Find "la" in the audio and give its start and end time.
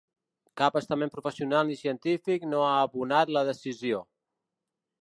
3.39-3.47